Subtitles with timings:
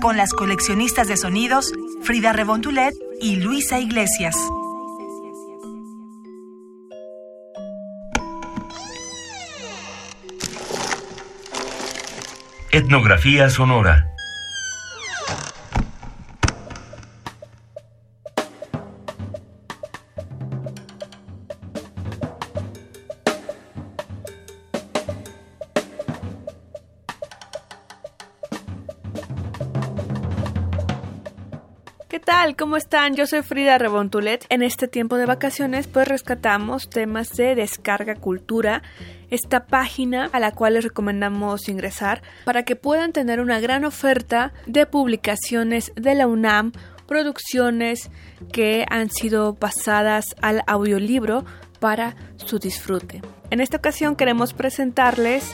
[0.00, 4.36] con las coleccionistas de sonidos Frida Rebontulet y Luisa Iglesias.
[12.72, 14.15] Etnografía sonora.
[32.58, 33.16] ¿Cómo están?
[33.16, 34.46] Yo soy Frida Rebontulet.
[34.48, 38.82] En este tiempo de vacaciones pues rescatamos temas de descarga cultura,
[39.30, 44.52] esta página a la cual les recomendamos ingresar para que puedan tener una gran oferta
[44.66, 46.72] de publicaciones de la UNAM,
[47.06, 48.10] producciones
[48.52, 51.44] que han sido pasadas al audiolibro
[51.80, 53.22] para su disfrute.
[53.50, 55.52] En esta ocasión queremos presentarles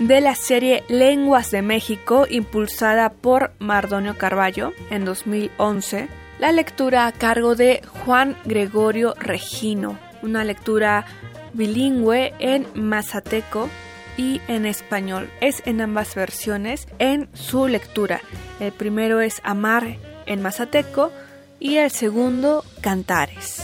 [0.00, 6.08] de la serie Lenguas de México, impulsada por Mardonio Carballo en 2011
[6.40, 11.04] la lectura a cargo de Juan Gregorio Regino, una lectura
[11.52, 13.68] bilingüe en mazateco
[14.16, 15.28] y en español.
[15.42, 18.22] Es en ambas versiones en su lectura.
[18.58, 21.12] El primero es Amar en mazateco
[21.58, 23.59] y el segundo Cantares.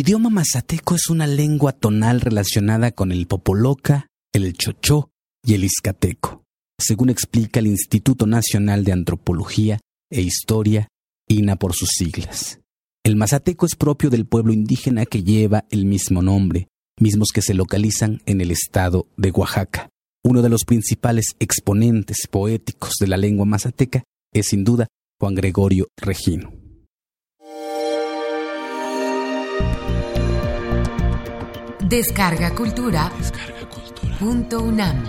[0.00, 5.10] Idioma mazateco es una lengua tonal relacionada con el popoloca, el chochó
[5.44, 6.42] y el iscateco,
[6.78, 9.78] según explica el Instituto Nacional de Antropología
[10.10, 10.88] e Historia,
[11.28, 12.60] INA por sus siglas.
[13.04, 17.52] El mazateco es propio del pueblo indígena que lleva el mismo nombre, mismos que se
[17.52, 19.90] localizan en el estado de Oaxaca.
[20.24, 24.86] Uno de los principales exponentes poéticos de la lengua mazateca es sin duda
[25.20, 26.59] Juan Gregorio Regino.
[31.90, 33.10] Descarga Cultura.
[34.20, 35.02] Punto UNAM.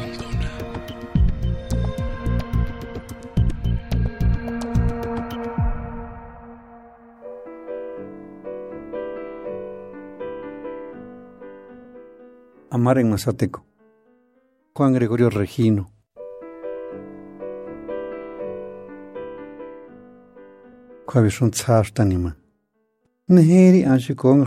[12.71, 13.63] Amar en Mazateco.
[14.73, 15.91] Juan Gregorio Regino.
[21.05, 22.35] Juavishun tzashtanima.
[23.27, 24.41] Neheri anshikong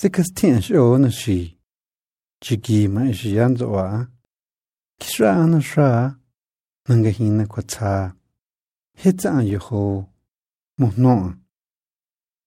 [0.00, 1.58] Sikastin shio na shi.
[2.42, 4.06] Chiki ma ishi yanzo wa.
[4.98, 6.16] Kishra ana shra.
[6.88, 8.14] Nangahina kwa tsa.
[8.96, 10.06] Hetsa an yoho.
[10.78, 11.40] Muhno an.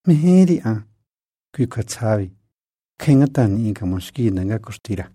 [0.07, 0.83] Miheri an.
[1.55, 2.31] Kui kwa tsawi.
[2.97, 5.05] Kenga tani inka moshki nanga kustira.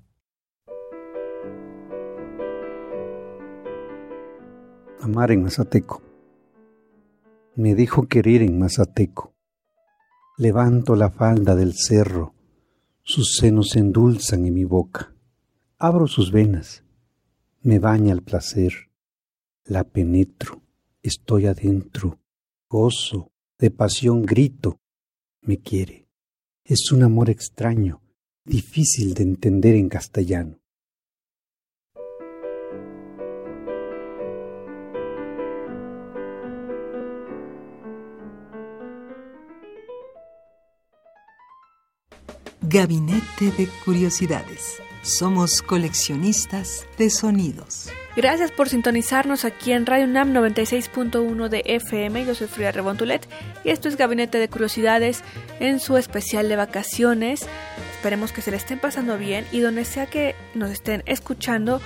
[5.02, 6.00] Amar en Mazateco.
[7.56, 9.34] Me dijo querer en Mazateco.
[10.38, 12.34] Levanto la falda del cerro
[13.10, 15.14] sus senos se endulzan en mi boca.
[15.78, 16.84] Abro sus venas,
[17.62, 18.90] me baña el placer,
[19.64, 20.60] la penetro,
[21.02, 22.18] estoy adentro,
[22.68, 24.78] gozo, de pasión grito,
[25.40, 26.06] me quiere.
[26.64, 28.02] Es un amor extraño,
[28.44, 30.57] difícil de entender en castellano.
[42.70, 44.82] Gabinete de Curiosidades.
[45.00, 47.90] Somos coleccionistas de sonidos.
[48.14, 52.26] Gracias por sintonizarnos aquí en Radio NAM 96.1 de FM.
[52.26, 53.26] Yo soy Frida Rebontulet
[53.64, 55.24] y esto es Gabinete de Curiosidades
[55.60, 57.46] en su especial de vacaciones.
[57.94, 61.80] Esperemos que se le estén pasando bien y donde sea que nos estén escuchando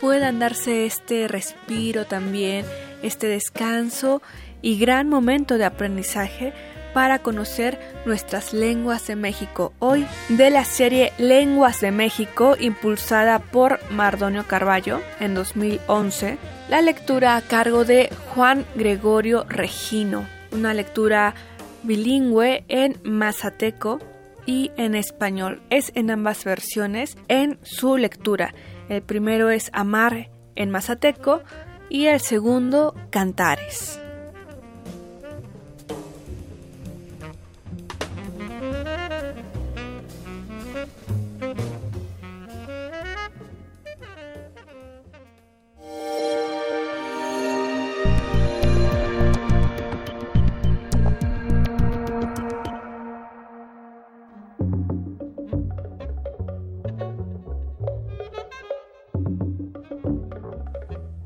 [0.00, 2.64] puedan darse este respiro también,
[3.02, 4.22] este descanso
[4.62, 6.52] y gran momento de aprendizaje
[6.92, 9.72] para conocer nuestras lenguas de México.
[9.78, 16.38] Hoy de la serie Lenguas de México impulsada por Mardonio Carballo en 2011.
[16.68, 20.26] La lectura a cargo de Juan Gregorio Regino.
[20.52, 21.34] Una lectura
[21.82, 24.00] bilingüe en mazateco
[24.46, 25.60] y en español.
[25.70, 28.54] Es en ambas versiones en su lectura.
[28.88, 31.42] El primero es Amar en mazateco
[31.90, 34.00] y el segundo Cantares.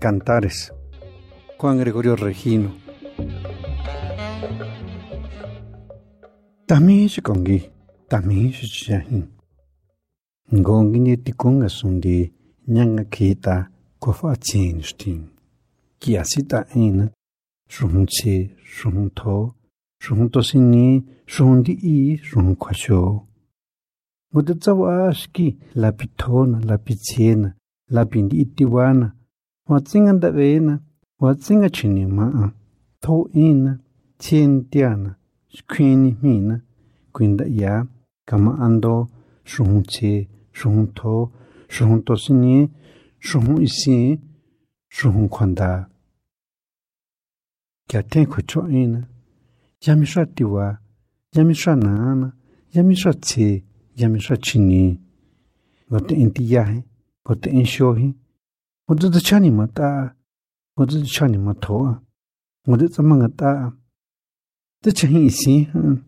[0.03, 0.73] Cantares.
[1.59, 2.71] Juan Gregorio Regino.
[6.67, 7.71] Tami shi kongi,
[8.09, 9.29] tami shi chiyahin.
[10.53, 12.33] Ngongi ni tikonga sundi
[12.67, 13.69] nyanga kita
[14.01, 15.29] kofa chin shtin.
[16.01, 17.09] Kia sita ina,
[17.69, 19.55] shung chi, shung to,
[20.01, 23.29] shung to sini, shung di i, shung kwa sho.
[24.35, 27.55] Mudu tsawa ashki lapi tona, lapi chena,
[27.91, 29.13] lapi ndi itiwana,
[29.69, 30.81] watsinga ndawe na
[31.21, 32.51] watsinga chini maa
[33.01, 33.79] to ina
[34.19, 35.15] chen tia na
[35.49, 36.61] shkwini mi na
[37.13, 37.87] kwinda ya
[38.25, 39.09] kama ando
[39.45, 41.33] shuhun che shuhun to
[41.69, 42.71] shuhun to sini
[43.19, 44.21] shuhun isi
[44.89, 45.89] shuhun kwanda
[47.89, 49.07] kya ten kucho ina
[49.81, 50.79] yamishwa tiwa
[51.33, 52.33] yamishwa naana
[52.73, 53.65] yamishwa che
[53.97, 55.01] yamishwa chini.
[55.91, 56.85] Gote inti yahe
[57.25, 58.15] gote inshohi
[58.93, 60.15] 我这是叫你们打，
[60.75, 62.03] 我这是叫你们投啊，
[62.67, 63.75] 我这怎么个打？
[64.83, 66.05] 这陈一新，嗯，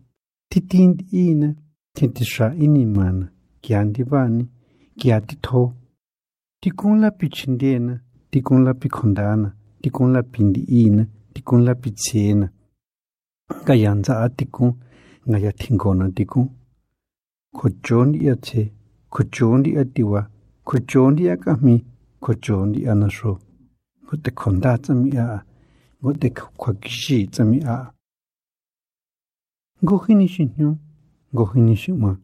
[0.49, 1.55] 天天一呢，
[1.95, 3.29] 天天耍一年嘛呢，
[3.59, 4.47] 干的吧呢，
[4.97, 5.73] 干的投，
[6.61, 12.51] 提供了比钱的呢，提供了比空单呢，提供了比的一呢，提供了比钱呢，
[13.65, 14.77] 个样子啊，提供，
[15.23, 16.53] 我要听过呢，提供，
[17.51, 18.71] 可中的要吃，
[19.09, 20.29] 可中的要丢啊，
[20.63, 21.83] 可中的要干咩？
[22.25, 23.31] kocho ndi ana shu
[24.03, 25.45] ngote konda tsami a
[26.01, 27.91] ngote kwa kishi tsami a
[29.83, 30.77] ngohi nishi nyo
[31.33, 32.17] ngohi nishi ma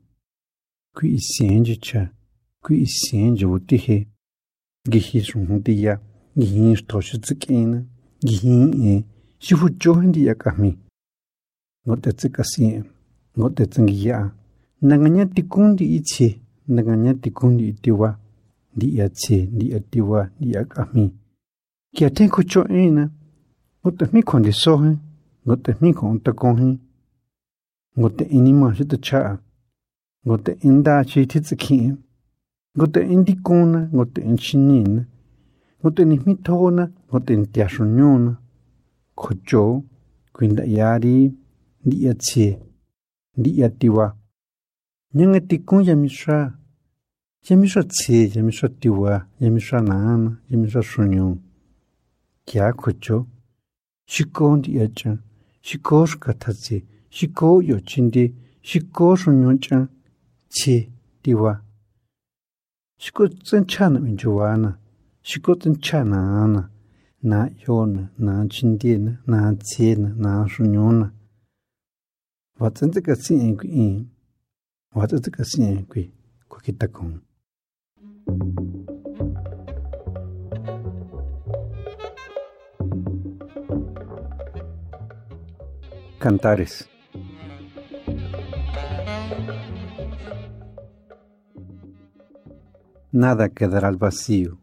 [0.96, 2.02] kui isenji cha
[2.64, 4.08] kui isenji wuti he
[4.92, 6.00] gihi shungu di ya
[6.38, 7.86] gihi shtoshi tsikina
[8.28, 8.54] gihi
[8.92, 9.06] e
[9.40, 10.78] shifu johandi ya kami
[11.88, 12.84] ngote tsikasi
[13.38, 14.32] ngote tsingi ya
[14.82, 18.21] nanganya tikundi ichi nanganya tikundi itiwa
[18.76, 21.12] ni ya che ni ya diwa ni ya kami
[21.96, 23.10] kya ten ko cho e na
[23.84, 24.98] ngot mi kon de so he
[25.46, 26.80] ngot mi kon ta kon he
[27.98, 29.40] ngot ini ma shi ta cha
[30.26, 31.80] ngot inda chi ti tsi ki
[32.76, 35.04] ngot indi kon na ngot in chini na
[35.82, 38.32] ngot ni mi to na ngot in tia shu nyu na
[39.16, 39.84] ko cho
[40.34, 41.34] kwinda yari
[41.86, 42.48] ni ya che
[43.36, 44.16] ni ya diwa
[45.14, 46.61] nyanga ti kon ya mi sha
[47.50, 51.40] 예미쇼 치 예미쇼 띠와 예미쇼 나나 예미쇼 슈뇽
[52.46, 53.26] kya kucho
[54.06, 55.18] shikoon di yachan
[55.62, 59.88] shikoo shukatasi shikoo yochindi shikoo shunyoncha
[60.54, 60.90] chi
[61.24, 61.64] diwa
[62.98, 64.78] shikoo tsanchana minchuwa na
[65.24, 66.70] shikoo tsanchana na
[67.24, 71.08] na yo na na chindi na na tsi na na shunyon na.
[72.60, 74.10] Watsan tsaka sin enkwi in
[74.94, 76.12] watsan tsaka sin enkwi
[76.50, 77.22] kukitakon
[86.22, 86.88] Cantares.
[93.12, 94.60] Nada quedará al vacío,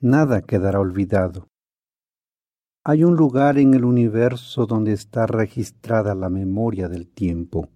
[0.00, 1.46] nada quedará olvidado.
[2.82, 7.68] Hay un lugar en el universo donde está registrada la memoria del tiempo.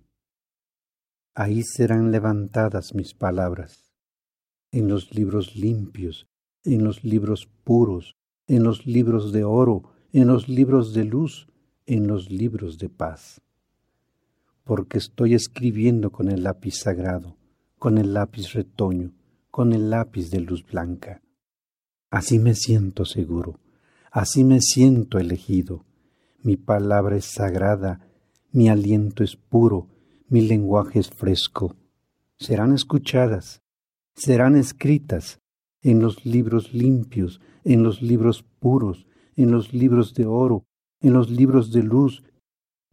[1.37, 3.93] Ahí serán levantadas mis palabras,
[4.73, 6.27] en los libros limpios,
[6.65, 8.17] en los libros puros,
[8.49, 11.47] en los libros de oro, en los libros de luz,
[11.87, 13.41] en los libros de paz.
[14.65, 17.37] Porque estoy escribiendo con el lápiz sagrado,
[17.79, 19.13] con el lápiz retoño,
[19.51, 21.23] con el lápiz de luz blanca.
[22.11, 23.61] Así me siento seguro,
[24.11, 25.85] así me siento elegido.
[26.43, 28.09] Mi palabra es sagrada,
[28.53, 29.89] mi aliento es puro,
[30.29, 31.77] mi lenguaje es fresco.
[32.39, 33.63] Serán escuchadas,
[34.15, 35.41] serán escritas
[35.83, 40.65] en los libros limpios, en los libros puros, en los libros de oro,
[41.05, 42.25] en los libros de luz,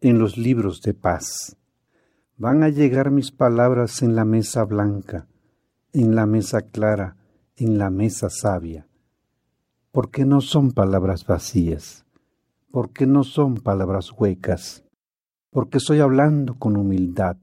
[0.02, 1.56] en los libros de paz.
[2.36, 5.28] Van a llegar mis palabras en la mesa blanca,
[5.94, 7.16] en la mesa clara,
[7.56, 8.86] en la mesa sabia.
[9.92, 12.04] Porque no son palabras vacías,
[12.70, 14.84] porque no son palabras huecas,
[15.48, 17.38] porque estoy hablando con humildad,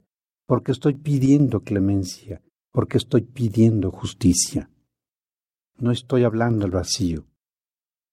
[0.46, 4.70] porque estoy pidiendo clemencia, porque estoy pidiendo justicia.
[5.78, 7.26] No estoy hablando al vacío.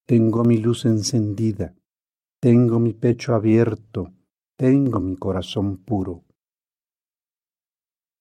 [0.07, 1.75] Tengo mi luz encendida,
[2.39, 4.13] tengo mi pecho abierto,
[4.55, 6.23] tengo mi corazón puro.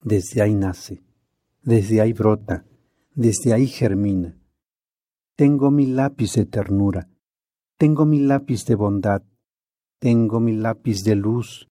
[0.01, 1.03] Desde ahí nace,
[1.63, 2.65] desde ahí brota,
[3.15, 4.39] desde ahí germina.
[5.37, 7.11] Tengo mi lápiz de ternura,
[7.77, 9.23] tengo mi lápiz de bondad,
[9.99, 11.69] tengo mi lápiz de luz,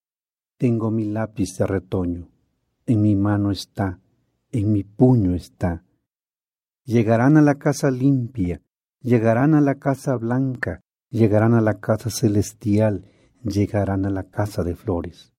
[0.57, 2.29] tengo mi lápiz de retoño.
[2.85, 3.99] En mi mano está,
[4.51, 5.83] en mi puño está.
[6.83, 8.61] Llegarán a la casa limpia,
[9.01, 10.84] llegarán a la casa blanca,
[11.15, 13.05] llegarán a la casa celestial,
[13.41, 15.33] llegarán a la casa de flores.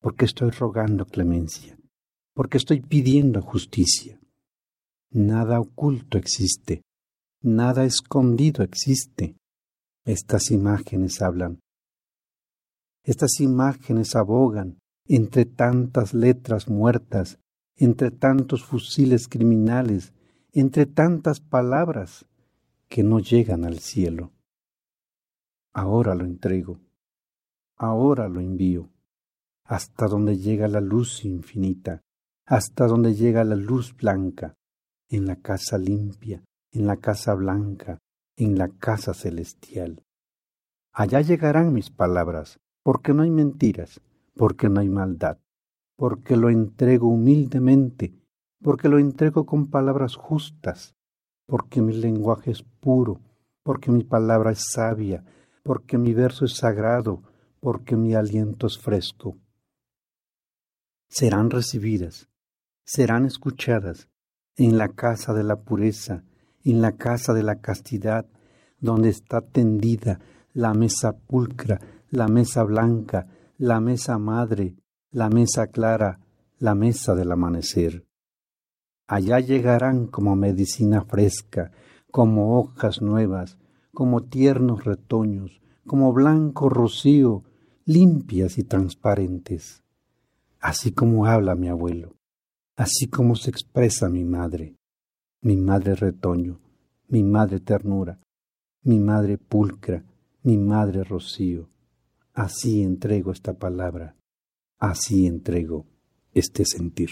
[0.00, 1.78] Porque estoy rogando clemencia,
[2.34, 4.18] porque estoy pidiendo justicia.
[5.10, 6.82] Nada oculto existe,
[7.42, 9.36] nada escondido existe.
[10.04, 11.60] Estas imágenes hablan.
[13.04, 17.38] Estas imágenes abogan entre tantas letras muertas,
[17.76, 20.12] entre tantos fusiles criminales,
[20.52, 22.24] entre tantas palabras
[22.88, 24.32] que no llegan al cielo.
[25.74, 26.80] Ahora lo entrego,
[27.76, 28.90] ahora lo envío,
[29.64, 32.02] hasta donde llega la luz infinita,
[32.44, 34.54] hasta donde llega la luz blanca,
[35.08, 37.98] en la casa limpia, en la casa blanca,
[38.36, 40.02] en la casa celestial.
[40.92, 44.00] Allá llegarán mis palabras, porque no hay mentiras,
[44.34, 45.38] porque no hay maldad,
[45.96, 48.14] porque lo entrego humildemente,
[48.62, 50.94] porque lo entrego con palabras justas,
[51.46, 53.20] porque mi lenguaje es puro,
[53.62, 55.24] porque mi palabra es sabia,
[55.62, 57.22] porque mi verso es sagrado,
[57.60, 59.38] porque mi aliento es fresco.
[61.08, 62.28] Serán recibidas,
[62.84, 64.08] serán escuchadas
[64.56, 66.24] en la casa de la pureza,
[66.64, 68.26] en la casa de la castidad,
[68.80, 70.20] donde está tendida
[70.52, 73.26] la mesa pulcra, la mesa blanca,
[73.58, 74.76] la mesa madre,
[75.10, 76.20] la mesa clara,
[76.58, 78.06] la mesa del amanecer.
[79.06, 81.70] Allá llegarán como medicina fresca,
[82.10, 83.58] como hojas nuevas,
[83.94, 87.44] como tiernos retoños, como blanco rocío,
[87.84, 89.82] limpias y transparentes.
[90.60, 92.14] Así como habla mi abuelo,
[92.76, 94.76] así como se expresa mi madre,
[95.42, 96.60] mi madre retoño,
[97.08, 98.20] mi madre ternura,
[98.82, 100.04] mi madre pulcra,
[100.42, 101.68] mi madre rocío.
[102.32, 104.16] Así entrego esta palabra,
[104.78, 105.86] así entrego
[106.32, 107.10] este sentir.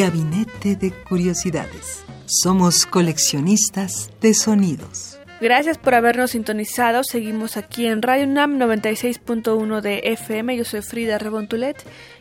[0.00, 2.02] Gabinete de Curiosidades.
[2.24, 5.20] Somos coleccionistas de sonidos.
[5.42, 7.04] Gracias por habernos sintonizado.
[7.04, 10.56] Seguimos aquí en Radio NAM 96.1 de FM.
[10.56, 11.76] Yo soy Frida Rebontulet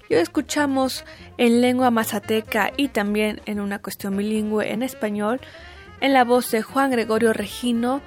[0.09, 1.05] y hoy escuchamos
[1.37, 5.39] en lengua mazateca y también en una cuestión bilingüe en español,
[6.01, 8.01] en la voz de Juan Gregorio Regino,